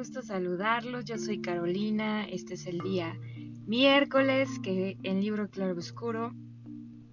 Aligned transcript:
gusto 0.00 0.22
saludarlos. 0.22 1.04
Yo 1.04 1.18
soy 1.18 1.42
Carolina. 1.42 2.24
Este 2.24 2.54
es 2.54 2.66
el 2.66 2.78
día 2.78 3.14
miércoles 3.66 4.48
que 4.62 4.96
en 5.02 5.20
Libro 5.20 5.50
Claro 5.50 5.76
Oscuro 5.76 6.32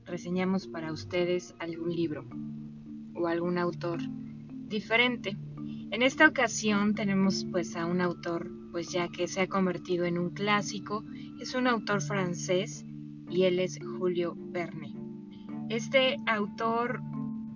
reseñamos 0.05 0.69
para 0.69 0.93
ustedes 0.93 1.53
algún 1.59 1.93
libro 1.93 2.23
o 3.13 3.27
algún 3.27 3.57
autor 3.57 3.99
diferente. 4.69 5.35
En 5.91 6.01
esta 6.01 6.29
ocasión 6.29 6.95
tenemos 6.95 7.45
pues 7.51 7.75
a 7.75 7.85
un 7.85 7.99
autor 7.99 8.49
pues 8.71 8.89
ya 8.89 9.09
que 9.09 9.27
se 9.27 9.41
ha 9.41 9.47
convertido 9.47 10.05
en 10.05 10.17
un 10.17 10.29
clásico. 10.29 11.03
Es 11.41 11.55
un 11.55 11.67
autor 11.67 12.01
francés 12.01 12.85
y 13.29 13.43
él 13.43 13.59
es 13.59 13.79
Julio 13.99 14.33
Verne. 14.37 14.95
Este 15.67 16.15
autor 16.25 17.01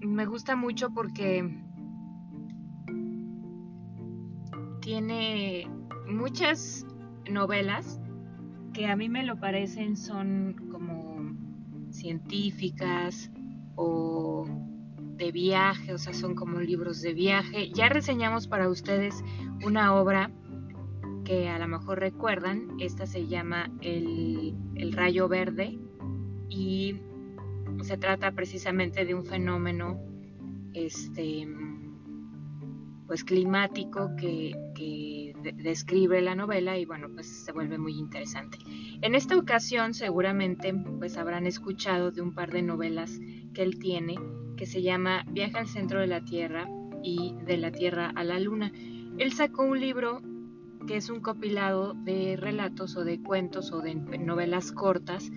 me 0.02 0.26
gusta 0.26 0.58
mucho 0.58 0.90
porque 0.90 1.71
tiene 4.82 5.70
muchas 6.08 6.86
novelas 7.30 8.00
que 8.74 8.88
a 8.88 8.96
mí 8.96 9.10
me 9.10 9.24
lo 9.24 9.40
parecen 9.40 9.96
son 9.96 10.56
como 10.72 11.32
científicas 11.92 13.32
o 13.76 14.46
de 15.16 15.32
viaje, 15.32 15.94
o 15.94 15.98
sea, 15.98 16.14
son 16.14 16.36
como 16.36 16.60
libros 16.60 17.02
de 17.02 17.14
viaje. 17.14 17.70
Ya 17.72 17.90
reseñamos 17.90 18.48
para 18.48 18.70
ustedes 18.70 19.24
una 19.64 19.94
obra 19.96 20.32
que 21.24 21.50
a 21.50 21.60
lo 21.60 21.68
mejor 21.68 22.00
recuerdan, 22.00 22.78
esta 22.80 23.06
se 23.06 23.28
llama 23.28 23.72
El, 23.82 24.56
el 24.76 24.94
Rayo 24.94 25.28
Verde 25.28 25.78
y 26.50 26.96
se 27.84 27.98
trata 27.98 28.32
precisamente 28.32 29.06
de 29.06 29.14
un 29.14 29.26
fenómeno 29.26 30.00
este, 30.74 31.48
pues 33.12 33.26
climático 33.26 34.16
que, 34.16 34.56
describe 35.58 36.22
la 36.22 36.34
novela 36.34 36.78
y 36.78 36.86
bueno 36.86 37.10
pues 37.14 37.28
se 37.28 37.52
vuelve 37.52 37.78
muy 37.78 38.00
interesante. 38.00 38.58
En 39.02 39.16
esta 39.16 39.38
ocasión 39.38 39.94
seguramente 39.94 40.74
pues 40.98 41.18
habrán 41.18 41.46
escuchado 41.46 42.12
de 42.12 42.22
un 42.22 42.34
par 42.34 42.54
de 42.54 42.62
novelas 42.62 43.20
que 43.54 43.64
él 43.64 43.80
tiene 43.80 44.16
que 44.56 44.66
se 44.66 44.82
llama 44.82 45.26
Viaja 45.30 45.60
al 45.60 45.68
centro 45.68 46.00
de 46.00 46.08
la 46.08 46.24
Tierra 46.24 46.70
y 47.04 47.36
de 47.46 47.58
la 47.58 47.74
Tierra 47.74 48.14
a 48.16 48.24
la 48.24 48.40
Luna. 48.40 48.72
Él 49.18 49.34
sacó 49.34 49.64
un 49.64 49.82
libro 49.82 50.22
que 50.88 50.96
es 50.96 51.10
un 51.10 51.20
compilado 51.20 51.94
de 51.94 52.38
relatos 52.38 52.96
o 52.96 53.04
de 53.04 53.22
cuentos 53.22 53.74
o 53.74 53.82
de 53.82 53.96
novelas 53.96 54.72
cortas 54.72 55.30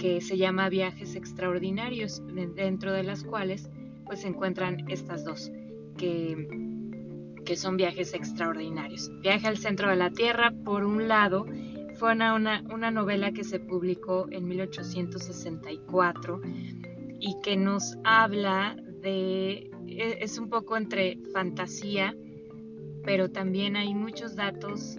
que 0.00 0.20
se 0.20 0.36
llama 0.36 0.68
Viajes 0.68 1.14
Extraordinarios, 1.14 2.24
dentro 2.56 2.92
de 2.92 3.04
las 3.04 3.22
cuales 3.22 3.70
pues 4.04 4.22
se 4.22 4.26
encuentran 4.26 4.90
estas 4.90 5.24
dos, 5.24 5.52
que 5.96 6.69
que 7.50 7.56
son 7.56 7.76
viajes 7.76 8.14
extraordinarios. 8.14 9.10
Viaje 9.22 9.48
al 9.48 9.58
centro 9.58 9.90
de 9.90 9.96
la 9.96 10.10
Tierra, 10.10 10.54
por 10.64 10.84
un 10.84 11.08
lado, 11.08 11.46
fue 11.98 12.12
una, 12.12 12.32
una, 12.36 12.90
novela 12.92 13.32
que 13.32 13.42
se 13.42 13.58
publicó 13.58 14.28
en 14.30 14.46
1864 14.46 16.42
y 17.18 17.34
que 17.42 17.56
nos 17.56 17.98
habla 18.04 18.76
de, 19.02 19.68
e, 19.88 20.18
es 20.20 20.38
un 20.38 20.48
poco 20.48 20.76
entre 20.76 21.18
fantasía, 21.32 22.14
pero 23.02 23.32
también 23.32 23.74
hay 23.74 23.96
muchos 23.96 24.36
datos 24.36 24.96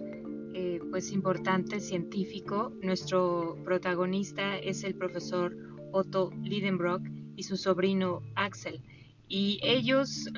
eh, 0.52 0.78
pues 0.90 1.10
importantes 1.10 1.88
científicos. 1.88 2.74
Nuestro 2.82 3.56
protagonista 3.64 4.58
es 4.58 4.84
el 4.84 4.94
profesor 4.94 5.56
Otto 5.90 6.30
Lidenbrock 6.42 7.00
y 7.34 7.44
su 7.44 7.56
sobrino 7.56 8.20
Axel. 8.34 8.82
Y 9.26 9.58
ellos 9.62 10.28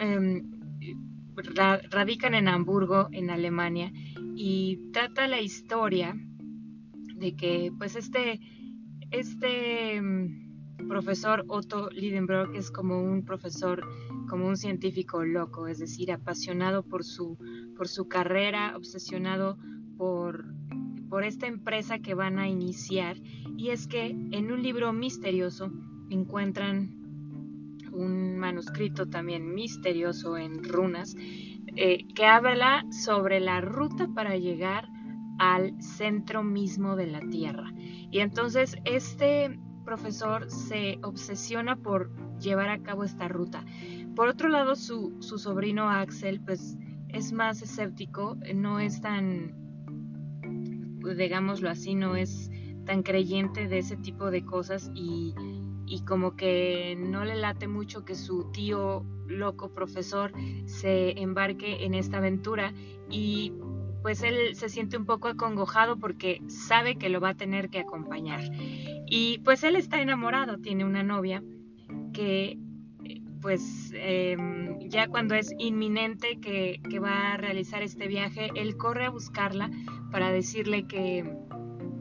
radican 1.90 2.34
en 2.34 2.48
Hamburgo, 2.48 3.08
en 3.12 3.30
Alemania, 3.30 3.92
y 4.36 4.90
trata 4.92 5.28
la 5.28 5.40
historia 5.40 6.17
de 7.17 7.36
que 7.36 7.72
pues 7.78 7.96
este, 7.96 8.40
este 9.11 10.00
mm, 10.00 10.89
profesor 10.89 11.44
Otto 11.48 11.89
Lidenbrock 11.90 12.55
es 12.55 12.70
como 12.70 13.02
un 13.02 13.24
profesor, 13.24 13.83
como 14.28 14.46
un 14.46 14.56
científico 14.56 15.24
loco, 15.24 15.68
es 15.68 15.78
decir, 15.78 16.12
apasionado 16.12 16.83
por 16.83 17.05
su, 17.05 17.39
por 17.77 17.89
su 17.89 18.08
carrera, 18.08 18.77
obsesionado 18.77 19.58
por, 19.96 20.44
por 21.08 21.24
esta 21.24 21.46
empresa 21.46 21.98
que 21.98 22.14
van 22.14 22.39
a 22.39 22.48
iniciar, 22.48 23.17
y 23.56 23.70
es 23.70 23.86
que 23.86 24.06
en 24.06 24.50
un 24.50 24.62
libro 24.62 24.92
misterioso 24.92 25.73
encuentran 26.11 27.04
un 27.94 28.36
manuscrito 28.36 29.06
también 29.06 29.55
misterioso 29.55 30.36
en 30.36 30.62
runas 30.62 31.14
eh, 31.77 32.06
que 32.14 32.27
habla 32.27 32.84
sobre 32.90 33.40
la 33.40 33.60
ruta 33.60 34.08
para 34.14 34.36
llegar 34.36 34.88
al 35.38 35.80
centro 35.80 36.42
mismo 36.42 36.96
de 36.96 37.06
la 37.06 37.20
Tierra. 37.20 37.72
Y 38.10 38.20
entonces 38.20 38.77
este 38.84 39.58
profesor 39.84 40.50
se 40.50 40.98
obsesiona 41.02 41.77
por 41.77 42.10
llevar 42.38 42.68
a 42.70 42.82
cabo 42.82 43.05
esta 43.05 43.28
ruta. 43.28 43.64
Por 44.14 44.28
otro 44.28 44.48
lado, 44.48 44.76
su, 44.76 45.16
su 45.20 45.38
sobrino 45.38 45.90
Axel, 45.90 46.40
pues 46.40 46.78
es 47.08 47.32
más 47.32 47.62
escéptico, 47.62 48.36
no 48.55 48.80
es 48.80 49.00
tan, 49.00 49.55
digámoslo 51.16 51.70
así, 51.70 51.94
no 51.94 52.16
es 52.16 52.50
tan 52.86 53.02
creyente 53.02 53.68
de 53.68 53.78
ese 53.78 53.96
tipo 53.96 54.30
de 54.30 54.44
cosas 54.44 54.90
y 54.94 55.34
y 55.86 56.05
como 56.05 56.36
que 56.36 56.96
no 56.98 57.24
le 57.24 57.36
late 57.36 57.68
mucho 57.68 58.05
que 58.05 58.14
su 58.14 58.50
tío 58.52 59.05
loco 59.27 59.72
profesor 59.72 60.33
se 60.67 61.20
embarque 61.20 61.84
en 61.84 61.95
esta 61.95 62.18
aventura 62.18 62.72
y 63.11 63.52
pues 64.02 64.23
él 64.23 64.55
se 64.55 64.68
siente 64.68 64.98
un 64.98 65.06
poco 65.06 65.28
acongojado 65.28 65.98
porque 65.98 66.42
sabe 66.46 66.96
que 66.96 67.08
lo 67.08 67.20
va 67.20 67.30
a 67.30 67.36
tener 67.36 67.70
que 67.70 67.78
acompañar. 67.78 68.42
Y 69.06 69.39
pues 69.39 69.64
él 69.64 69.77
está 69.77 70.02
enamorado, 70.02 70.58
tiene 70.58 70.84
una 70.84 71.02
novia 71.02 71.42
que 72.12 72.58
pues 73.40 73.92
em, 73.94 74.78
ya 74.89 75.08
cuando 75.08 75.34
es 75.34 75.55
inminente 75.58 76.39
que, 76.40 76.80
que 76.89 76.98
va 76.98 77.33
a 77.33 77.36
realizar 77.36 77.83
este 77.83 78.08
viaje, 78.08 78.50
él 78.55 78.77
corre 78.78 79.05
a 79.05 79.11
buscarla 79.11 79.70
para 80.11 80.30
decirle 80.30 80.86
que 80.86 81.24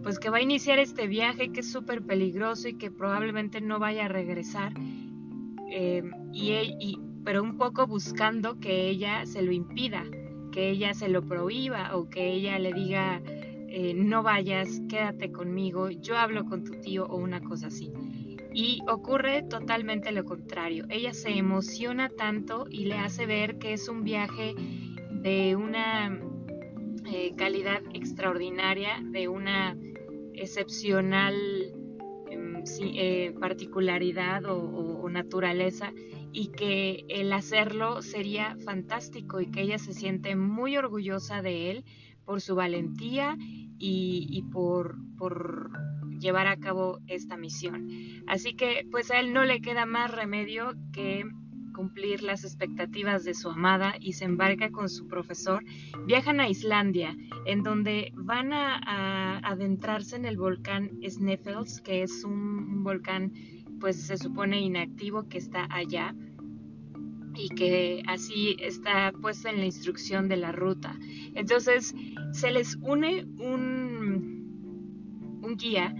pues 0.03 0.19
que 0.19 0.29
va 0.29 0.37
a 0.37 0.41
iniciar 0.41 0.79
este 0.79 1.07
viaje 1.07 1.51
que 1.51 1.61
es 1.61 1.71
súper 1.71 2.03
peligroso 2.03 2.67
y 2.67 2.77
que 2.77 2.91
probablemente 2.91 3.61
no 3.61 3.79
vaya 3.79 4.05
a 4.05 4.07
regresar, 4.09 4.73
em, 5.69 6.11
y, 6.33 6.99
pero 7.23 7.41
un 7.41 7.57
poco 7.57 7.87
buscando 7.87 8.59
que 8.59 8.89
ella 8.89 9.25
se 9.25 9.41
lo 9.41 9.51
impida, 9.53 10.03
que 10.51 10.69
ella 10.69 10.93
se 10.93 11.07
lo 11.07 11.23
prohíba 11.23 11.95
o 11.95 12.09
que 12.09 12.31
ella 12.33 12.59
le 12.59 12.73
diga, 12.73 13.21
eh, 13.69 13.93
no 13.95 14.21
vayas, 14.21 14.81
quédate 14.89 15.31
conmigo, 15.31 15.89
yo 15.89 16.17
hablo 16.17 16.45
con 16.45 16.63
tu 16.63 16.73
tío 16.81 17.05
o 17.05 17.15
una 17.15 17.41
cosa 17.41 17.67
así. 17.67 17.91
Y 18.53 18.81
ocurre 18.87 19.41
totalmente 19.41 20.11
lo 20.11 20.25
contrario. 20.25 20.85
Ella 20.89 21.11
se 21.13 21.31
emociona 21.31 22.09
tanto 22.09 22.67
y 22.69 22.85
le 22.85 22.99
hace 22.99 23.25
ver 23.25 23.57
que 23.57 23.73
es 23.73 23.89
un 23.89 24.03
viaje 24.03 24.53
de 25.09 25.55
una 25.55 26.19
eh, 27.11 27.33
calidad 27.35 27.81
extraordinaria, 27.93 29.01
de 29.01 29.27
una 29.27 29.75
excepcional 30.35 31.35
em, 32.29 32.63
eh, 32.95 33.33
particularidad 33.39 34.43
o, 34.45 35.09
naturaleza 35.09 35.93
y 36.31 36.47
que 36.47 37.05
el 37.07 37.31
hacerlo 37.33 38.01
sería 38.01 38.57
fantástico 38.65 39.41
y 39.41 39.51
que 39.51 39.61
ella 39.61 39.77
se 39.77 39.93
siente 39.93 40.35
muy 40.35 40.75
orgullosa 40.75 41.43
de 41.43 41.69
él 41.69 41.85
por 42.25 42.41
su 42.41 42.55
valentía 42.55 43.37
y, 43.77 44.41
por, 44.51 44.95
por, 45.17 45.69
llevar 46.19 46.47
a 46.47 46.57
cabo 46.57 46.99
esta 47.07 47.37
misión. 47.37 47.89
Así 48.27 48.55
que 48.55 48.87
pues 48.89 49.11
a 49.11 49.19
él 49.19 49.33
no 49.33 49.43
le 49.43 49.61
queda 49.61 49.85
más 49.85 50.09
remedio 50.09 50.73
que 50.93 51.25
cumplir 51.73 52.23
las 52.23 52.43
expectativas 52.43 53.23
de 53.23 53.33
su 53.33 53.49
amada 53.49 53.95
y 53.99 54.13
se 54.13 54.25
embarca 54.25 54.71
con 54.71 54.89
su 54.89 55.07
profesor, 55.07 55.63
viajan 56.05 56.39
a 56.39 56.47
Islandia, 56.47 57.15
en 57.45 57.63
donde 57.63 58.11
van 58.15 58.53
a, 58.53 59.39
adentrarse 59.39 60.15
en 60.15 60.25
el 60.25 60.37
volcán 60.37 60.91
Sneffels, 61.07 61.81
que 61.81 62.03
es 62.03 62.23
un, 62.23 62.83
volcán 62.83 63.33
pues 63.79 64.01
se 64.01 64.17
supone 64.17 64.61
inactivo 64.61 65.27
que 65.27 65.39
está 65.39 65.67
allá 65.69 66.15
y 67.35 67.49
que 67.49 68.03
así 68.07 68.55
está 68.59 69.11
puesto 69.11 69.49
en 69.49 69.57
la 69.57 69.65
instrucción 69.65 70.29
de 70.29 70.37
la 70.37 70.53
ruta. 70.53 70.97
Entonces 71.33 71.93
se 72.31 72.51
les 72.51 72.77
une 72.81 73.25
un, 73.39 75.39
un 75.41 75.57
guía 75.57 75.93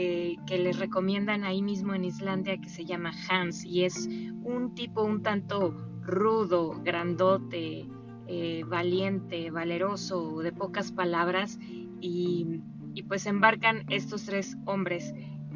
eh, 0.00 0.36
que 0.46 0.58
les 0.58 0.78
recomiendan 0.78 1.42
ahí 1.42 1.60
mismo 1.60 1.92
en 1.92 2.04
Islandia 2.04 2.56
que 2.60 2.68
se 2.68 2.84
llama 2.84 3.12
Hans 3.28 3.64
y 3.64 3.82
es 3.82 4.08
un 4.44 4.72
tipo 4.76 5.02
un 5.02 5.24
tanto 5.24 5.72
rudo, 6.02 6.80
grandote, 6.84 7.88
eh, 8.28 8.62
valiente, 8.64 9.50
valeroso, 9.50 10.38
de 10.38 10.52
pocas 10.52 10.92
palabras 10.92 11.58
y, 12.00 12.60
y 12.94 13.02
pues 13.02 13.26
embarcan 13.26 13.86
estos 13.88 14.24
tres 14.24 14.56
hombres 14.66 15.12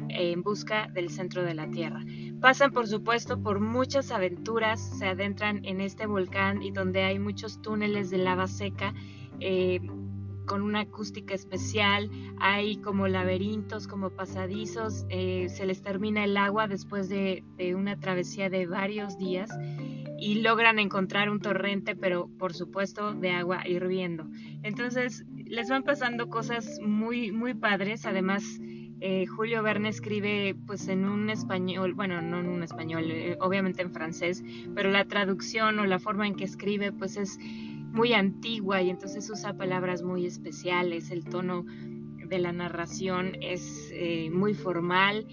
en 0.09 0.43
busca 0.43 0.89
del 0.89 1.09
centro 1.09 1.43
de 1.43 1.53
la 1.53 1.69
Tierra. 1.69 2.01
Pasan 2.41 2.73
por 2.73 2.87
supuesto 2.87 3.41
por 3.41 3.61
muchas 3.61 4.11
aventuras, 4.11 4.81
se 4.99 5.05
adentran 5.05 5.63
en 5.63 5.79
este 5.79 6.05
volcán 6.05 6.61
y 6.61 6.71
donde 6.71 7.03
hay 7.03 7.17
muchos 7.17 7.61
túneles 7.61 8.09
de 8.09 8.17
lava 8.17 8.47
seca 8.47 8.93
eh, 9.39 9.79
con 10.45 10.61
una 10.61 10.81
acústica 10.81 11.33
especial, 11.33 12.09
hay 12.39 12.77
como 12.77 13.07
laberintos, 13.07 13.87
como 13.87 14.09
pasadizos, 14.09 15.05
eh, 15.09 15.47
se 15.49 15.65
les 15.65 15.81
termina 15.81 16.23
el 16.23 16.37
agua 16.37 16.67
después 16.67 17.09
de, 17.09 17.43
una 17.75 17.99
travesía 17.99 18.49
de 18.49 18.65
varios 18.65 19.17
días 19.17 19.49
y 20.19 20.35
logran 20.41 20.79
encontrar 20.79 21.29
un 21.29 21.39
torrente, 21.39 21.95
pero 21.95 22.29
por 22.37 22.53
supuesto 22.53 23.13
de 23.13 23.31
agua 23.31 23.67
hirviendo. 23.67 24.25
Entonces 24.63 25.25
les 25.45 25.69
van 25.69 25.83
pasando 25.83 26.29
cosas 26.29 26.79
muy, 26.81 27.31
muy 27.31 27.53
padres, 27.53 28.05
además... 28.05 28.59
Eh, 29.05 29.25
Julio 29.25 29.61
Verne 29.61 29.89
escribe 29.89 30.55
pues 30.65 30.87
en 30.87 31.03
un 31.03 31.29
español, 31.29 31.93
bueno, 31.93 32.21
no 32.21 32.39
en 32.39 32.47
un 32.47 32.63
español, 32.63 33.11
eh, 33.11 33.35
obviamente 33.41 33.81
en 33.81 33.91
francés, 33.91 34.45
pero 34.73 34.91
la 34.91 35.03
traducción 35.03 35.77
o 35.79 35.85
la 35.85 35.99
forma 35.99 36.25
en 36.25 36.35
que 36.35 36.45
escribe 36.45 36.93
pues 36.93 37.17
es 37.17 37.37
muy 37.93 38.13
antigua 38.13 38.81
y 38.81 38.89
entonces 38.89 39.29
usa 39.29 39.55
palabras 39.55 40.01
muy 40.01 40.25
especiales, 40.25 41.11
el 41.11 41.23
tono 41.23 41.63
de 42.27 42.39
la 42.39 42.51
narración 42.51 43.37
es 43.39 43.91
eh, 43.93 44.31
muy 44.31 44.55
formal, 44.55 45.27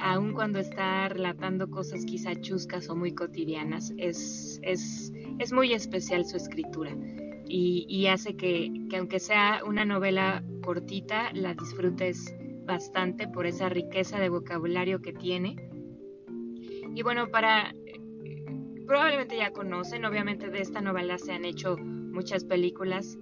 aun 0.00 0.32
cuando 0.32 0.58
está 0.58 1.08
relatando 1.08 1.70
cosas 1.70 2.04
quizá 2.04 2.34
chuscas 2.34 2.88
o 2.88 2.96
muy 2.96 3.12
cotidianas, 3.14 3.94
es, 3.98 4.58
es, 4.62 5.12
es 5.38 5.52
muy 5.52 5.72
especial 5.72 6.26
su 6.26 6.36
escritura. 6.36 6.96
Y, 7.54 8.06
hace 8.06 8.34
que, 8.34 8.72
que, 8.88 8.96
aunque 8.96 9.20
sea 9.20 9.60
una 9.66 9.84
novela 9.84 10.42
cortita, 10.64 11.30
la 11.34 11.52
disfrutes 11.52 12.34
bastante 12.64 13.28
por 13.28 13.44
esa 13.44 13.68
riqueza 13.68 14.18
de 14.18 14.30
vocabulario 14.30 15.02
que 15.02 15.12
tiene. 15.12 15.56
Y 16.94 17.02
bueno, 17.02 17.28
para 17.30 17.74
probablemente 18.86 19.36
ya 19.36 19.52
conocen, 19.52 20.04
obviamente 20.04 20.50
de 20.50 20.60
esta 20.60 20.80
novela 20.80 21.18
se 21.18 21.32
han 21.32 21.44
hecho 21.44 21.76
muchas 21.76 22.44
películas 22.44 23.18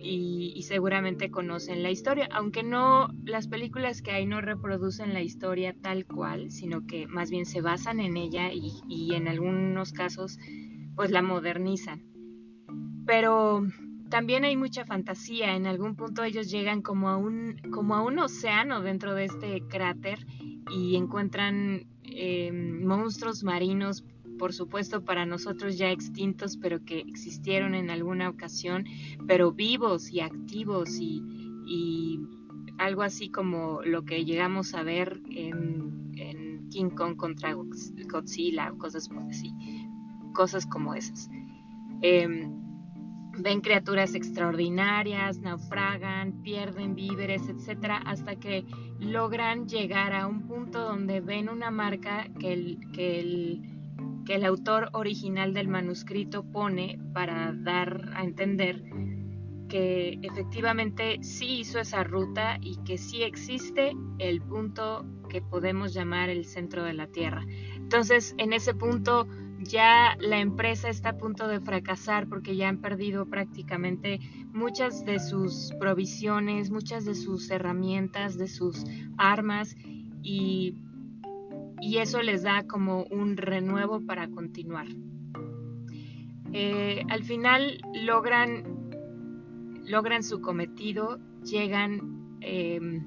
y, 0.00 0.62
seguramente 0.62 1.30
conocen 1.30 1.82
la 1.82 1.90
historia, 1.90 2.28
aunque 2.30 2.62
no 2.62 3.08
las 3.24 3.48
películas 3.48 4.02
que 4.02 4.12
hay 4.12 4.26
no 4.26 4.40
reproducen 4.40 5.14
la 5.14 5.22
historia 5.22 5.74
tal 5.80 6.04
cual, 6.04 6.50
sino 6.50 6.86
que 6.86 7.06
más 7.06 7.30
bien 7.30 7.46
se 7.46 7.60
basan 7.60 8.00
en 8.00 8.16
ella 8.16 8.52
y, 8.52 8.80
y 8.88 9.14
en 9.14 9.28
algunos 9.28 9.92
casos 9.92 10.38
pues 10.94 11.10
la 11.10 11.22
modernizan. 11.22 12.02
Pero 13.06 13.66
también 14.08 14.44
hay 14.44 14.56
mucha 14.56 14.84
fantasía, 14.84 15.54
en 15.54 15.66
algún 15.66 15.94
punto 15.96 16.24
ellos 16.24 16.50
llegan 16.50 16.82
como 16.82 17.08
a 17.08 17.16
un, 17.16 17.56
como 17.70 17.94
a 17.94 18.02
un 18.02 18.18
océano 18.18 18.80
dentro 18.80 19.14
de 19.14 19.24
este 19.24 19.62
cráter 19.68 20.26
y 20.70 20.96
encuentran 20.96 21.86
eh, 22.04 22.52
monstruos 22.52 23.42
marinos 23.44 24.04
por 24.38 24.52
supuesto 24.52 25.04
para 25.04 25.26
nosotros 25.26 25.76
ya 25.76 25.90
extintos, 25.90 26.56
pero 26.56 26.84
que 26.84 27.00
existieron 27.00 27.74
en 27.74 27.90
alguna 27.90 28.28
ocasión, 28.28 28.84
pero 29.26 29.52
vivos 29.52 30.10
y 30.10 30.20
activos 30.20 30.98
y, 30.98 31.22
algo 32.78 33.02
así 33.02 33.28
como 33.28 33.82
lo 33.82 34.04
que 34.04 34.24
llegamos 34.24 34.72
a 34.72 34.84
ver 34.84 35.20
en, 35.30 35.98
King 36.70 36.90
Kong 36.90 37.16
contra 37.16 37.54
Godzilla, 37.54 38.72
cosas 38.76 39.08
así, 39.30 39.54
cosas 40.34 40.66
como 40.66 40.94
esas. 40.94 41.30
Em, 42.02 42.52
ven 43.38 43.60
criaturas 43.60 44.14
extraordinarias, 44.14 45.38
naufragan, 45.40 46.42
pierden 46.42 46.94
víveres, 46.94 47.48
etcétera, 47.48 47.98
hasta 48.04 48.36
que 48.36 48.64
logran 48.98 49.66
llegar 49.66 50.12
a 50.12 50.26
un 50.26 50.46
punto 50.46 50.80
donde 50.80 51.20
ven 51.20 51.48
una 51.48 51.70
marca 51.70 52.28
que 52.38 52.52
el, 52.52 52.78
que 52.92 53.20
el 53.20 53.77
que 54.28 54.34
el 54.34 54.44
autor 54.44 54.90
original 54.92 55.54
del 55.54 55.68
manuscrito 55.68 56.44
pone 56.44 57.00
para 57.14 57.54
dar 57.54 58.10
a 58.14 58.24
entender 58.24 58.84
que 59.70 60.18
efectivamente 60.20 61.16
sí 61.22 61.60
hizo 61.60 61.78
esa 61.78 62.04
ruta 62.04 62.58
y 62.60 62.76
que 62.84 62.98
sí 62.98 63.22
existe 63.22 63.96
el 64.18 64.42
punto 64.42 65.06
que 65.30 65.40
podemos 65.40 65.94
llamar 65.94 66.28
el 66.28 66.44
centro 66.44 66.84
de 66.84 66.92
la 66.92 67.06
Tierra. 67.06 67.42
Entonces, 67.74 68.34
en 68.36 68.52
ese 68.52 68.74
punto 68.74 69.26
ya 69.60 70.14
la 70.20 70.40
empresa 70.40 70.90
está 70.90 71.10
a 71.10 71.16
punto 71.16 71.48
de 71.48 71.60
fracasar 71.60 72.28
porque 72.28 72.54
ya 72.54 72.68
han 72.68 72.82
perdido 72.82 73.24
prácticamente 73.24 74.20
muchas 74.52 75.06
de 75.06 75.20
sus 75.20 75.72
provisiones, 75.80 76.70
muchas 76.70 77.06
de 77.06 77.14
sus 77.14 77.50
herramientas, 77.50 78.36
de 78.36 78.48
sus 78.48 78.84
armas 79.16 79.74
y 80.22 80.74
y 81.80 81.98
eso 81.98 82.22
les 82.22 82.42
da 82.42 82.66
como 82.66 83.04
un 83.04 83.36
renuevo 83.36 84.00
para 84.04 84.28
continuar. 84.28 84.86
Eh, 86.52 87.04
al 87.08 87.24
final 87.24 87.80
logran, 87.94 88.90
logran 89.84 90.22
su 90.22 90.40
cometido, 90.40 91.18
llegan 91.44 92.38
em, 92.40 93.04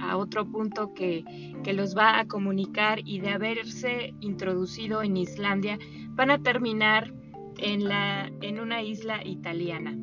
a 0.00 0.16
otro 0.16 0.50
punto 0.50 0.92
que, 0.92 1.24
que, 1.64 1.72
los 1.72 1.96
va 1.96 2.18
a 2.18 2.26
comunicar 2.26 3.00
y 3.04 3.20
de 3.20 3.30
haberse 3.30 4.14
introducido 4.20 5.02
en 5.02 5.16
Islandia 5.16 5.78
van 6.10 6.30
a 6.30 6.42
terminar 6.42 7.14
en, 7.58 7.84
la, 7.84 8.30
en 8.40 8.60
una 8.60 8.82
isla 8.82 9.24
italiana. 9.24 9.96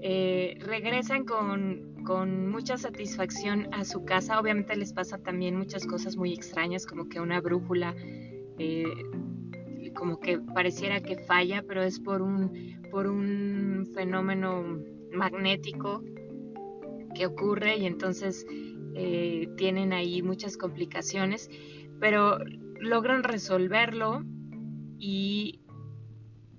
Eh, 0.00 0.56
regresan 0.60 1.24
con, 1.24 1.87
con 2.08 2.48
mucha 2.48 2.78
satisfacción 2.78 3.68
a 3.74 3.84
su 3.84 4.06
casa. 4.06 4.40
Obviamente 4.40 4.74
les 4.76 4.94
pasa 4.94 5.18
también 5.18 5.56
muchas 5.56 5.86
cosas 5.86 6.16
muy 6.16 6.32
extrañas, 6.32 6.86
como 6.86 7.06
que 7.06 7.20
una 7.20 7.38
brújula, 7.42 7.94
eh, 8.58 8.86
como 9.94 10.18
que 10.18 10.38
pareciera 10.38 11.02
que 11.02 11.18
falla, 11.18 11.62
pero 11.68 11.82
es 11.82 12.00
por 12.00 12.22
un, 12.22 12.80
por 12.90 13.08
un 13.08 13.90
fenómeno 13.94 14.80
magnético 15.12 16.02
que 17.14 17.26
ocurre 17.26 17.76
y 17.76 17.84
entonces 17.84 18.46
eh, 18.94 19.46
tienen 19.58 19.92
ahí 19.92 20.22
muchas 20.22 20.56
complicaciones, 20.56 21.50
pero 22.00 22.38
logran 22.80 23.22
resolverlo 23.22 24.24
y 24.98 25.60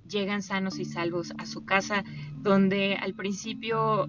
llegan 0.07 0.43
sanos 0.43 0.77
y 0.77 0.85
salvos 0.85 1.33
a 1.39 1.47
su 1.47 1.65
casa, 1.65 2.03
donde 2.43 2.97
al 3.01 3.15
principio 3.15 4.07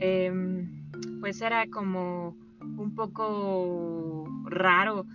Em, 0.00 0.90
pues 1.20 1.40
era 1.42 1.66
como 1.68 2.34
un 2.78 2.94
poco 2.94 4.26
raro 4.46 5.06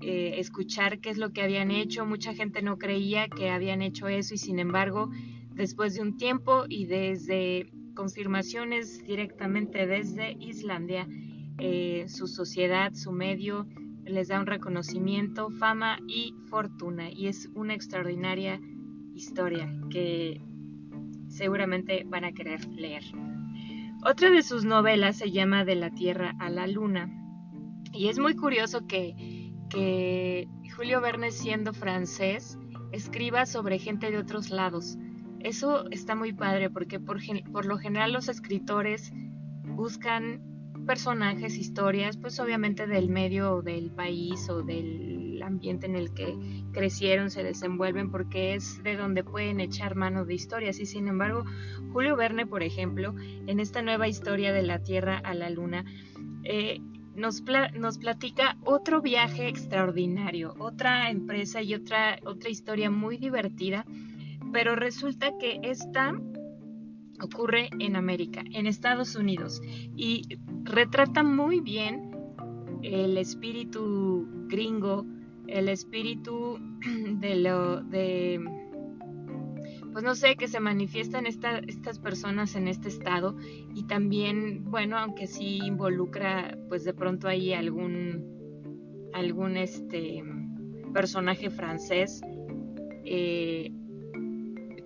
eh, 0.00 0.34
escuchar 0.38 0.98
qué 0.98 1.10
es 1.10 1.18
lo 1.18 1.32
que 1.32 1.42
habían 1.42 1.70
hecho. 1.70 2.04
Mucha 2.04 2.34
gente 2.34 2.60
no 2.62 2.76
creía 2.76 3.28
que 3.28 3.50
habían 3.50 3.82
hecho 3.82 4.08
eso 4.08 4.34
y 4.34 4.38
sin 4.38 4.58
embargo, 4.58 5.10
después 5.54 5.94
de 5.94 6.02
un 6.02 6.16
tiempo 6.16 6.64
y 6.68 6.86
desde 6.86 7.70
confirmaciones 7.94 9.04
directamente 9.04 9.86
desde 9.86 10.32
Islandia, 10.40 11.06
eh, 11.58 12.06
su 12.08 12.26
sociedad, 12.26 12.94
su 12.94 13.12
medio, 13.12 13.66
les 14.04 14.28
da 14.28 14.40
un 14.40 14.46
reconocimiento, 14.46 15.50
fama 15.50 15.98
y 16.08 16.34
fortuna. 16.48 17.10
Y 17.12 17.28
es 17.28 17.48
una 17.54 17.74
extraordinaria 17.74 18.60
historia 19.14 19.72
que 19.90 20.40
seguramente 21.28 22.04
van 22.06 22.24
a 22.24 22.32
querer 22.32 22.66
leer. 22.68 23.04
Otra 24.02 24.30
de 24.30 24.42
sus 24.42 24.64
novelas 24.64 25.18
se 25.18 25.30
llama 25.30 25.64
De 25.64 25.74
la 25.74 25.90
Tierra 25.90 26.34
a 26.38 26.48
la 26.48 26.66
Luna. 26.66 27.10
Y 27.92 28.08
es 28.08 28.18
muy 28.18 28.34
curioso 28.34 28.86
que, 28.86 29.52
que 29.68 30.48
Julio 30.74 31.02
Verne, 31.02 31.30
siendo 31.30 31.74
francés, 31.74 32.58
escriba 32.92 33.44
sobre 33.44 33.78
gente 33.78 34.10
de 34.10 34.16
otros 34.16 34.48
lados. 34.50 34.96
Eso 35.40 35.88
está 35.90 36.14
muy 36.14 36.32
padre 36.32 36.70
porque 36.70 36.98
por, 36.98 37.18
por 37.52 37.66
lo 37.66 37.76
general 37.76 38.12
los 38.12 38.28
escritores 38.28 39.12
buscan 39.64 40.49
personajes, 40.86 41.56
historias, 41.56 42.16
pues 42.16 42.38
obviamente 42.40 42.86
del 42.86 43.08
medio 43.08 43.56
o 43.56 43.62
del 43.62 43.90
país 43.90 44.48
o 44.48 44.62
del 44.62 45.42
ambiente 45.42 45.86
en 45.86 45.96
el 45.96 46.12
que 46.12 46.36
crecieron, 46.72 47.30
se 47.30 47.42
desenvuelven, 47.42 48.10
porque 48.10 48.54
es 48.54 48.82
de 48.82 48.96
donde 48.96 49.24
pueden 49.24 49.60
echar 49.60 49.94
mano 49.96 50.24
de 50.24 50.34
historias. 50.34 50.78
Y 50.80 50.86
sin 50.86 51.08
embargo, 51.08 51.44
Julio 51.92 52.16
Verne, 52.16 52.46
por 52.46 52.62
ejemplo, 52.62 53.14
en 53.18 53.60
esta 53.60 53.82
nueva 53.82 54.08
historia 54.08 54.52
de 54.52 54.62
la 54.62 54.82
Tierra 54.82 55.18
a 55.18 55.34
la 55.34 55.50
Luna, 55.50 55.84
eh, 56.44 56.80
nos, 57.14 57.42
nos, 57.74 57.98
platica 57.98 58.56
otro 58.64 59.02
viaje 59.02 59.48
extraordinario, 59.48 60.54
otra 60.58 61.10
empresa 61.10 61.60
y 61.60 61.74
otra, 61.74 62.18
otra 62.24 62.50
historia 62.50 62.90
muy 62.90 63.18
divertida, 63.18 63.84
pero 64.52 64.74
resulta 64.74 65.32
que 65.38 65.60
esta 65.62 66.14
ocurre 67.22 67.70
en 67.78 67.96
América, 67.96 68.42
en 68.52 68.66
Estados 68.66 69.14
Unidos, 69.16 69.60
y 69.96 70.22
retrata 70.64 71.22
muy 71.22 71.60
bien 71.60 72.10
el 72.82 73.18
espíritu 73.18 74.26
gringo, 74.48 75.06
el 75.46 75.68
espíritu 75.68 76.58
de 77.20 77.36
lo 77.36 77.82
de 77.82 78.40
pues 79.92 80.04
no 80.04 80.14
sé, 80.14 80.36
que 80.36 80.46
se 80.46 80.60
manifiestan 80.60 81.26
estas 81.26 81.98
personas 81.98 82.54
en 82.54 82.68
este 82.68 82.88
estado 82.88 83.36
y 83.74 83.88
también, 83.88 84.70
bueno, 84.70 84.96
aunque 84.96 85.26
sí 85.26 85.58
involucra 85.64 86.56
pues 86.68 86.84
de 86.84 86.94
pronto 86.94 87.26
ahí 87.26 87.52
algún 87.52 89.10
algún 89.12 89.56
este 89.56 90.22
personaje 90.92 91.50
francés, 91.50 92.20
eh, 93.04 93.72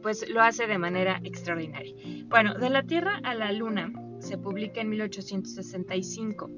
pues 0.05 0.29
lo 0.29 0.43
hace 0.43 0.67
de 0.67 0.77
manera 0.77 1.19
extraordinaria. 1.25 1.95
Bueno, 2.27 2.53
de 2.53 2.69
la 2.69 2.83
Tierra 2.83 3.21
a 3.23 3.35
la 3.35 3.53
Luna 3.53 3.91
se 4.19 4.37
publica 4.37 4.83
en 4.83 4.91
1865 4.91 6.51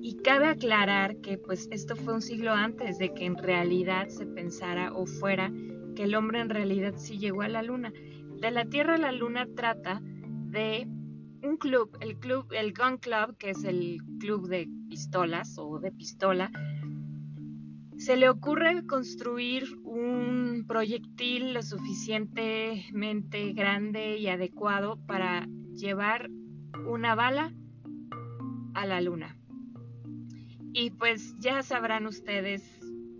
y 0.00 0.16
cabe 0.16 0.48
aclarar 0.48 1.18
que 1.18 1.38
pues 1.38 1.68
esto 1.70 1.94
fue 1.94 2.12
un 2.12 2.22
siglo 2.22 2.50
antes 2.50 2.98
de 2.98 3.14
que 3.14 3.24
en 3.24 3.38
realidad 3.38 4.08
se 4.08 4.26
pensara 4.26 4.92
o 4.94 5.06
fuera 5.06 5.52
que 5.94 6.02
el 6.02 6.16
hombre 6.16 6.40
en 6.40 6.48
realidad 6.48 6.94
sí 6.96 7.18
llegó 7.18 7.42
a 7.42 7.48
la 7.48 7.62
Luna. 7.62 7.92
De 8.40 8.50
la 8.50 8.64
Tierra 8.64 8.96
a 8.96 8.98
la 8.98 9.12
Luna 9.12 9.46
trata 9.54 10.00
de 10.02 10.88
un 11.44 11.58
club, 11.58 11.96
el 12.00 12.18
club, 12.18 12.48
el 12.50 12.74
Gun 12.74 12.98
Club, 12.98 13.36
que 13.38 13.50
es 13.50 13.62
el 13.62 13.98
club 14.18 14.48
de 14.48 14.68
pistolas 14.88 15.56
o 15.56 15.78
de 15.78 15.92
pistola, 15.92 16.50
se 18.02 18.16
le 18.16 18.28
ocurre 18.28 18.84
construir 18.84 19.64
un 19.84 20.64
proyectil 20.66 21.54
lo 21.54 21.62
suficientemente 21.62 23.52
grande 23.52 24.18
y 24.18 24.26
adecuado 24.26 24.98
para 25.06 25.46
llevar 25.72 26.28
una 26.84 27.14
bala 27.14 27.54
a 28.74 28.86
la 28.86 29.00
luna. 29.00 29.36
Y 30.72 30.90
pues 30.90 31.36
ya 31.38 31.62
sabrán 31.62 32.06
ustedes 32.06 32.64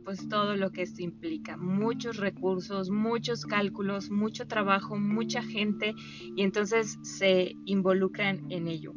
pues 0.05 0.29
todo 0.29 0.57
lo 0.57 0.73
que 0.73 0.83
esto 0.83 1.01
implica, 1.01 1.57
muchos 1.57 2.17
recursos, 2.17 2.91
muchos 2.91 3.47
cálculos, 3.47 4.11
mucho 4.11 4.49
trabajo, 4.49 4.97
mucha 4.97 5.45
gente 5.45 5.95
y 6.35 6.43
entonces 6.43 6.99
se 7.03 7.55
involucran 7.67 8.51
en 8.51 8.67
ello. 8.67 8.95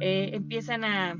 Eh, 0.00 0.30
empiezan 0.32 0.84
a 0.84 1.18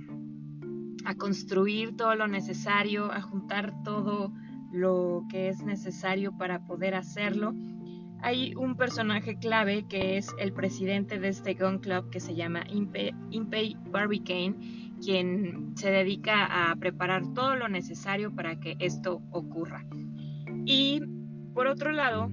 a 1.07 1.15
construir 1.15 1.97
todo 1.97 2.15
lo 2.17 2.27
necesario, 2.27 3.13
a 3.13 3.21
juntar 3.21 3.73
todo 3.85 4.33
lo 4.73 5.25
que 5.31 5.49
es 5.49 5.63
necesario 5.63 6.37
para 6.37 6.67
poder 6.67 6.95
hacerlo. 6.95 7.55
Hay 8.23 8.55
un 8.57 8.77
personaje 8.77 9.39
clave 9.39 9.87
que 9.89 10.17
es 10.17 10.35
el 10.39 10.53
presidente 10.53 11.19
de 11.19 11.29
este 11.29 11.55
gun 11.55 11.79
club 11.79 12.11
que 12.11 12.19
se 12.19 12.35
llama 12.35 12.65
Impey 12.69 13.77
Barbicane, 13.91 14.57
quien 15.01 15.77
se 15.77 15.91
dedica 15.91 16.71
a 16.71 16.75
preparar 16.77 17.33
todo 17.35 17.55
lo 17.55 17.69
necesario 17.69 18.35
para 18.35 18.59
que 18.59 18.77
esto 18.81 19.23
ocurra. 19.31 19.87
Y 20.65 21.01
por 21.55 21.69
otro 21.69 21.93
lado, 21.93 22.33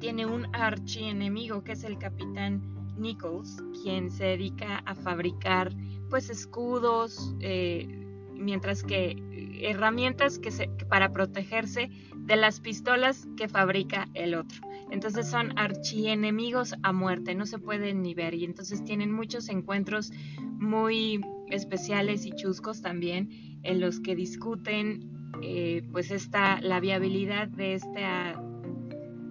tiene 0.00 0.26
un 0.26 0.46
archienemigo 0.54 1.62
que 1.62 1.72
es 1.72 1.84
el 1.84 1.98
capitán 1.98 2.62
Nichols, 2.98 3.62
quien 3.82 4.10
se 4.10 4.24
dedica 4.24 4.78
a 4.78 4.94
fabricar 4.94 5.72
pues 6.08 6.30
escudos, 6.30 7.34
eh, 7.40 7.86
mientras 8.32 8.82
que 8.82 9.16
herramientas 9.62 10.38
que 10.38 10.50
para 10.88 11.12
protegerse 11.12 11.90
de 12.16 12.36
las 12.36 12.60
pistolas 12.60 13.26
que 13.36 13.48
fabrica 13.48 14.08
el 14.14 14.34
otro. 14.34 14.60
Entonces 14.90 15.28
son 15.28 15.58
archienemigos 15.58 16.74
a 16.82 16.92
muerte, 16.92 17.34
no 17.34 17.46
se 17.46 17.58
pueden 17.58 18.02
ni 18.02 18.14
ver 18.14 18.34
y 18.34 18.44
entonces 18.44 18.84
tienen 18.84 19.12
muchos 19.12 19.48
encuentros 19.48 20.12
muy 20.40 21.20
especiales 21.48 22.24
y 22.26 22.32
chuscos 22.32 22.82
también 22.82 23.58
en 23.62 23.80
los 23.80 24.00
que 24.00 24.14
discuten 24.14 25.10
eh, 25.42 25.82
pues 25.92 26.10
esta, 26.10 26.60
la 26.60 26.80
viabilidad 26.80 27.48
de 27.48 27.74
este, 27.74 28.00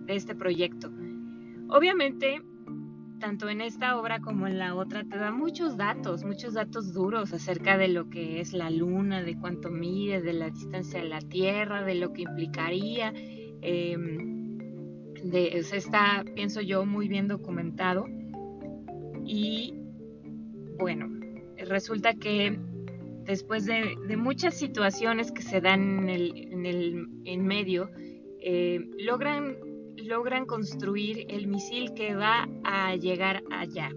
de 0.06 0.16
este 0.16 0.36
proyecto. 0.36 0.92
Obviamente 1.70 2.42
tanto 3.26 3.50
en 3.50 3.60
esta 3.60 3.98
obra 3.98 4.20
como 4.20 4.46
en 4.46 4.60
la 4.60 4.76
otra, 4.76 5.04
te 5.04 5.18
da 5.18 5.32
muchos 5.32 5.78
datos, 5.78 6.24
muchos 6.24 6.54
datos 6.54 6.94
duros 6.94 7.34
acerca 7.34 7.76
de 7.76 7.88
lo 7.88 8.08
que 8.08 8.40
es 8.40 8.54
la 8.54 8.70
luna, 8.70 9.24
de 9.24 9.36
cuánto 9.36 9.72
mide, 9.72 10.22
de 10.22 10.34
la 10.34 10.52
distancia 10.52 11.02
de 11.02 11.10
la 11.10 11.22
Tierra, 11.22 11.84
de 11.84 11.96
lo 11.96 12.14
que 12.14 12.22
implicaría. 12.22 13.12
Em, 13.64 14.60
de, 15.24 15.58
está, 15.58 16.24
pienso 16.36 16.62
yo, 16.62 16.86
muy 16.86 17.08
bien 17.08 17.28
documentado. 17.28 18.06
Y 19.26 19.74
bueno, 20.78 21.10
resulta 21.68 22.14
que 22.14 22.60
después 23.24 23.66
de, 23.66 23.98
muchas 24.18 24.54
situaciones 24.54 25.32
que 25.32 25.42
se 25.42 25.62
dan 25.62 26.08
en, 26.10 26.64
el, 26.68 27.10
en, 27.26 27.44
medio, 27.44 27.90
eh, 28.40 28.88
logran 29.00 29.65
logran 29.98 30.46
construir 30.46 31.26
el 31.30 31.48
misil 31.48 31.94
que 31.94 32.16
va 32.16 32.48
a 32.64 32.96
llegar 32.96 33.44
allá. 33.52 33.92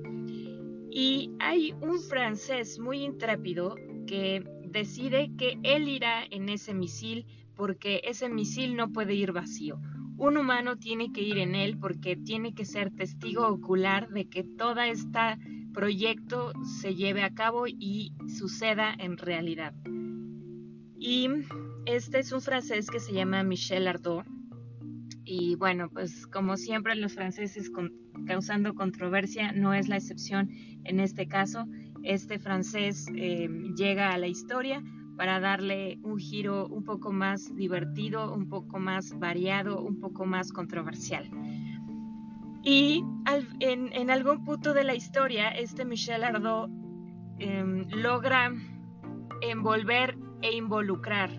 Y 0.90 1.31
hay 1.38 1.73
un 1.81 2.00
francés 2.00 2.78
muy 2.78 3.02
intrépido 3.02 3.76
que 4.07 4.45
decide 4.64 5.31
que 5.37 5.59
él 5.62 5.88
irá 5.88 6.25
en 6.31 6.49
ese 6.49 6.75
misil 6.75 7.26
porque 7.55 8.00
ese 8.05 8.28
misil 8.28 8.76
no 8.76 8.93
puede 8.93 9.14
ir 9.14 9.33
vacío. 9.33 9.81
Un 10.17 10.37
humano 10.37 10.76
tiene 10.76 11.12
que 11.12 11.23
ir 11.23 11.38
en 11.38 11.55
él 11.55 11.78
porque 11.78 12.17
tiene 12.17 12.55
que 12.55 12.64
ser 12.64 12.90
testigo 12.90 13.47
ocular 13.47 14.09
de 14.09 14.28
que 14.28 14.43
todo 14.43 14.81
este 14.81 15.37
proyecto 15.73 16.52
se 16.81 16.95
lleve 16.95 17.23
a 17.23 17.35
cabo 17.35 17.67
y 17.67 18.12
suceda 18.26 18.95
en 18.99 19.17
realidad. 19.17 19.75
Y 20.99 21.28
este 21.87 22.19
es 22.19 22.33
un 22.33 22.40
francés 22.40 22.90
que 22.90 22.99
se 22.99 23.12
llama 23.12 23.45
Michel 23.45 23.87
Arnaud 23.87 24.25
y 25.30 25.56
bueno, 25.56 25.90
pues 25.90 26.26
como 26.26 26.56
siempre 26.56 26.94
los 26.94 27.12
franceses 27.12 27.70
causando 28.26 28.75
controversia 28.75 29.52
no 29.52 29.75
es 29.75 29.87
la 29.87 29.97
excepción 29.97 30.49
en 30.85 31.00
este 31.00 31.28
caso. 31.28 31.66
Este 32.02 32.38
francés 32.38 33.06
em, 33.14 33.75
llega 33.75 34.14
a 34.14 34.16
la 34.16 34.26
historia 34.26 34.82
para 35.18 35.38
darle 35.38 35.99
un 36.02 36.16
giro 36.18 36.66
un 36.68 36.82
poco 36.82 37.12
más 37.12 37.54
divertido, 37.54 38.32
un 38.32 38.49
poco 38.49 38.78
más 38.78 39.18
variado, 39.18 39.82
un 39.82 40.00
poco 40.00 40.25
más 40.25 40.50
controversial. 40.50 41.28
Y 42.62 43.04
en, 43.61 44.11
algún 44.11 44.44
punto 44.44 44.73
de 44.73 44.85
la 44.85 44.94
historia, 44.94 45.50
este 45.50 45.85
Michel 45.85 46.25
Arnaud 46.25 46.70
em, 47.38 47.87
logra 47.90 48.50
envolver 49.42 50.16
e 50.40 50.56
involucrar 50.56 51.30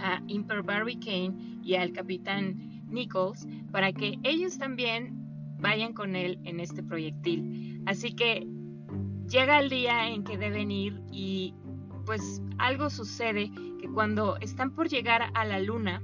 a 0.00 0.22
Imper 0.26 0.64
Kane 0.64 1.60
y 1.62 1.74
al 1.74 1.92
capitán 1.92 2.63
Nichols 2.94 3.46
para 3.70 3.92
que 3.92 4.18
ellos 4.22 4.58
también 4.58 5.12
vayan 5.58 5.92
con 5.92 6.16
él 6.16 6.38
en 6.44 6.60
este 6.60 6.82
proyectil. 6.82 7.82
Así 7.86 8.14
que 8.14 8.46
llega 9.28 9.60
el 9.60 9.68
día 9.68 10.08
en 10.08 10.24
que 10.24 10.38
deben 10.38 10.70
ir 10.70 11.00
y 11.12 11.54
pues 12.06 12.42
algo 12.58 12.90
sucede 12.90 13.50
que 13.80 13.88
cuando 13.88 14.36
están 14.38 14.74
por 14.74 14.88
llegar 14.88 15.30
a 15.34 15.44
la 15.44 15.58
luna, 15.58 16.02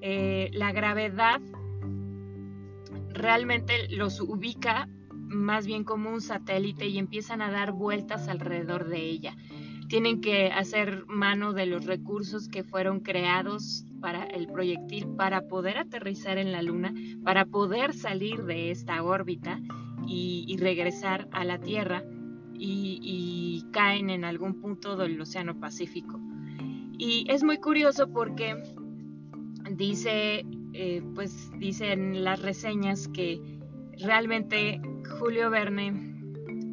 eh, 0.00 0.50
la 0.52 0.72
gravedad 0.72 1.40
realmente 3.10 3.88
los 3.90 4.20
ubica 4.20 4.88
más 5.10 5.66
bien 5.66 5.84
como 5.84 6.10
un 6.10 6.20
satélite 6.20 6.86
y 6.86 6.98
empiezan 6.98 7.40
a 7.40 7.50
dar 7.50 7.72
vueltas 7.72 8.28
alrededor 8.28 8.88
de 8.88 9.00
ella 9.00 9.36
tienen 9.88 10.20
que 10.20 10.48
hacer 10.48 11.06
mano 11.06 11.52
de 11.52 11.66
los 11.66 11.84
recursos 11.84 12.48
que 12.48 12.64
fueron 12.64 13.00
creados 13.00 13.84
para 14.04 14.24
el 14.24 14.48
proyectil 14.48 15.06
para 15.16 15.48
poder 15.48 15.78
aterrizar 15.78 16.36
en 16.36 16.52
la 16.52 16.60
Luna, 16.60 16.92
para 17.22 17.46
poder 17.46 17.94
salir 17.94 18.44
de 18.44 18.70
esta 18.70 19.02
órbita 19.02 19.62
y, 20.06 20.54
regresar 20.58 21.26
a 21.32 21.42
la 21.42 21.58
Tierra 21.58 22.04
y, 22.52 23.64
caen 23.72 24.10
en 24.10 24.26
algún 24.26 24.60
punto 24.60 24.96
del 24.96 25.18
Océano 25.18 25.58
Pacífico. 25.58 26.20
Y 26.98 27.24
es 27.30 27.42
muy 27.42 27.56
curioso 27.56 28.12
porque 28.12 28.62
dice, 29.70 30.44
eh, 30.74 31.02
pues 31.14 31.50
dicen 31.58 32.24
las 32.24 32.42
reseñas 32.42 33.08
que 33.08 33.40
realmente 34.02 34.82
Julio 35.18 35.48
Verne 35.48 36.14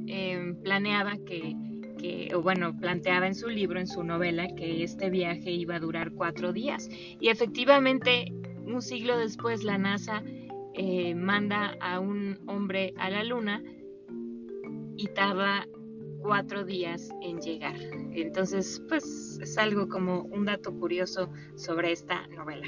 eh, 0.08 0.54
planeaba 0.66 1.16
que 1.26 1.56
o 2.34 2.42
bueno, 2.42 2.78
planteaba 2.78 3.28
en 3.28 3.36
su 3.36 3.50
libro, 3.50 3.80
en 3.80 3.88
su 3.88 4.04
novela, 4.04 4.48
que 4.56 4.84
este 4.84 5.10
viaje 5.10 5.52
iba 5.52 5.76
a 5.76 5.80
durar 5.80 6.12
cuatro 6.12 6.54
días. 6.54 6.90
Y 7.20 7.30
efectivamente, 7.30 8.32
un 8.66 8.82
siglo 8.82 9.18
después, 9.18 9.64
la 9.64 9.78
NASA 9.78 10.24
eh, 10.74 11.16
manda 11.16 11.78
a 11.80 12.00
un 12.00 12.40
hombre 12.48 12.94
a 12.98 13.10
la 13.10 13.24
Luna 13.24 13.62
y 14.98 15.08
tarda 15.08 15.68
cuatro 16.22 16.64
días 16.64 17.10
en 17.22 17.40
llegar. 17.40 17.76
Entonces, 18.14 18.82
pues 18.88 19.40
es 19.42 19.58
algo 19.58 19.88
como 19.90 20.22
un 20.22 20.46
dato 20.46 20.74
curioso 20.74 21.32
sobre 21.56 21.92
esta 21.92 22.28
novela. 22.28 22.68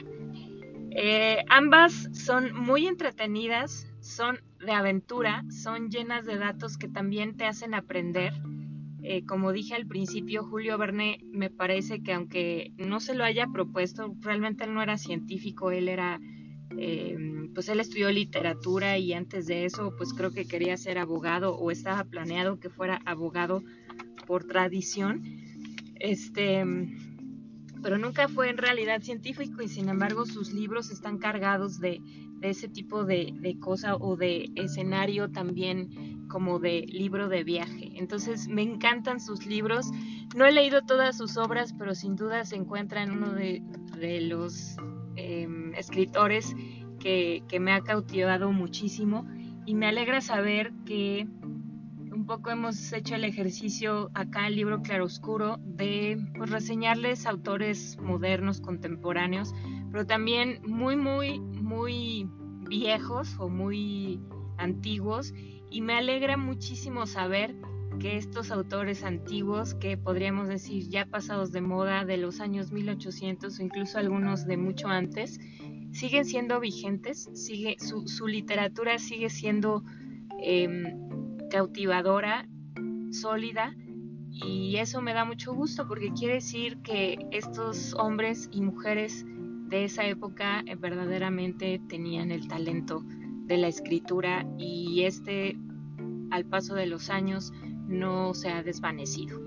Eh, 0.92 1.44
ambas 1.50 2.10
son 2.14 2.54
muy 2.54 2.88
entretenidas, 2.88 3.88
son 4.00 4.42
de 4.60 4.72
aventura, 4.72 5.44
son 5.50 5.90
llenas 5.90 6.26
de 6.26 6.38
datos 6.38 6.78
que 6.78 6.88
también 6.88 7.36
te 7.36 7.46
hacen 7.46 7.74
aprender 7.74 8.34
eh, 9.06 9.26
como 9.26 9.52
dije 9.52 9.76
al 9.76 9.86
principio, 9.86 10.46
Julio 10.46 10.78
Verne 10.78 11.20
me 11.30 11.50
parece 11.50 12.02
que 12.02 12.14
aunque 12.14 12.72
no 12.78 13.02
se 13.02 13.14
lo 13.14 13.26
haya 13.26 13.48
propuesto, 13.48 14.16
realmente 14.22 14.64
él 14.64 14.74
no 14.74 14.82
era 14.82 14.98
científico, 14.98 15.72
él 15.72 15.90
era, 15.90 16.22
eh, 16.78 17.18
pues 17.54 17.68
él 17.68 17.82
estudió 17.82 18.10
literatura 18.12 18.98
y 18.98 19.12
antes 19.12 19.46
de 19.46 19.66
eso, 19.66 19.94
pues 19.98 20.14
creo 20.14 20.32
que 20.32 20.48
quería 20.48 20.78
ser 20.78 20.98
abogado 20.98 21.54
o 21.58 21.70
estaba 21.70 22.06
planeado 22.06 22.62
que 22.62 22.70
fuera 22.70 23.02
abogado 23.06 23.62
por 24.26 24.46
tradición. 24.46 25.22
Este, 26.00 26.64
pero 27.82 27.98
nunca 27.98 28.30
fue 28.30 28.50
en 28.50 28.58
realidad 28.58 29.02
científico 29.02 29.62
y 29.62 29.68
sin 29.68 29.90
embargo 29.90 30.26
sus 30.26 30.54
libros 30.54 30.92
están 30.92 31.18
cargados 31.18 31.82
de, 31.82 32.00
ese 32.42 32.70
tipo 32.70 33.04
de, 33.04 33.34
de, 33.36 33.60
cosa 33.60 33.98
o 33.98 34.16
de 34.16 34.50
escenario 34.56 35.30
también 35.30 36.13
como 36.34 36.58
de 36.58 36.82
libro 36.88 37.30
de 37.30 37.44
viaje. 37.44 37.92
Entonces 37.94 38.48
me 38.48 38.64
encantan 38.64 39.20
sus 39.20 39.46
libros. 39.46 39.92
No 40.36 40.48
he 40.48 40.52
leído 40.52 40.82
todas 40.82 41.16
sus 41.16 41.38
obras, 41.38 41.76
pero 41.78 41.94
sin 41.94 42.16
duda 42.16 42.44
se 42.44 42.56
encuentra 42.56 43.04
en 43.04 43.12
uno 43.12 43.34
de, 43.34 43.62
los 44.22 44.76
em, 45.16 45.76
escritores 45.76 46.56
que, 47.00 47.44
me 47.62 47.72
ha 47.72 47.82
cautivado 47.82 48.52
muchísimo 48.52 49.28
y 49.68 49.76
me 49.76 49.86
alegra 49.86 50.22
saber 50.22 50.74
que 50.88 51.28
un 52.12 52.26
poco 52.26 52.50
hemos 52.50 52.92
hecho 52.94 53.14
el 53.14 53.26
ejercicio 53.26 54.10
acá 54.16 54.48
el 54.48 54.56
libro 54.56 54.82
Claroscuro 54.82 55.60
de 55.64 56.18
pues, 56.36 56.50
reseñarles 56.50 57.28
autores 57.28 58.00
modernos, 58.02 58.60
contemporáneos, 58.60 59.54
pero 59.92 60.08
también 60.08 60.62
muy, 60.66 60.96
muy, 60.96 61.40
muy 61.40 62.28
viejos 62.68 63.36
o 63.38 63.50
muy 63.50 64.20
antiguos. 64.58 65.32
Y 65.74 65.82
me 65.82 65.96
alegra 65.96 66.38
muchísimo 66.38 67.08
saber 67.08 67.56
que 68.00 68.16
estos 68.18 68.52
autores 68.52 69.04
antiguos, 69.04 69.74
que 69.74 69.98
podríamos 69.98 70.48
decir 70.48 70.88
ya 70.88 71.08
pasados 71.08 71.52
de 71.52 71.62
moda 71.62 72.06
de 72.06 72.18
los 72.18 72.42
años 72.42 72.72
1800 72.72 73.58
o 73.58 73.64
incluso 73.64 73.98
algunos 73.98 74.46
de 74.46 74.56
mucho 74.56 74.88
antes, 74.88 75.40
siguen 75.92 76.26
siendo 76.26 76.60
vigentes, 76.60 77.28
sigue, 77.34 77.78
su, 77.80 78.08
su 78.08 78.28
literatura 78.28 79.00
sigue 79.00 79.32
siendo 79.32 79.84
eh, 80.44 80.94
cautivadora, 81.50 82.48
sólida, 83.10 83.76
y 84.30 84.76
eso 84.76 85.02
me 85.02 85.16
da 85.16 85.26
mucho 85.26 85.56
gusto 85.56 85.88
porque 85.88 86.14
quiere 86.14 86.36
decir 86.36 86.84
que 86.84 87.18
estos 87.32 87.96
hombres 87.96 88.48
y 88.52 88.62
mujeres 88.62 89.26
de 89.70 89.86
esa 89.86 90.06
época 90.06 90.62
eh, 90.68 90.76
verdaderamente 90.76 91.82
tenían 91.90 92.30
el 92.30 92.48
talento 92.48 93.04
de 93.54 93.60
la 93.60 93.68
escritura 93.68 94.48
y 94.58 95.04
este 95.04 95.56
al 96.32 96.44
paso 96.46 96.74
de 96.74 96.88
los 96.88 97.12
años 97.12 97.54
no 97.88 98.34
se 98.34 98.50
ha 98.50 98.64
desvanecido. 98.64 99.40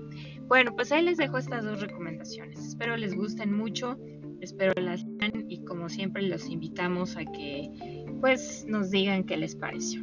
Bueno, 0.47 0.73
pues 0.73 0.93
ahí 0.93 1.03
les 1.03 1.17
dejo 1.17 1.37
estas 1.37 1.65
dos 1.65 1.81
recomendaciones. 1.81 2.57
Espero 2.59 2.95
les 2.95 3.13
gusten 3.13 3.51
mucho, 3.51 3.97
espero 4.39 4.73
las 4.81 5.05
y 5.49 5.63
como 5.65 5.89
siempre 5.89 6.21
los 6.21 6.47
invitamos 6.49 7.17
a 7.17 7.25
que 7.25 8.05
pues 8.21 8.65
nos 8.65 8.91
digan 8.91 9.25
qué 9.25 9.35
les 9.35 9.55
pareció. 9.55 10.01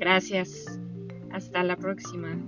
Gracias. 0.00 0.80
Hasta 1.30 1.62
la 1.62 1.76
próxima. 1.76 2.38